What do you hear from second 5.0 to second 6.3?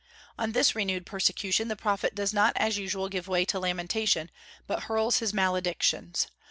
his maledictions.